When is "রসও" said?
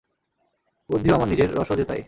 1.55-1.75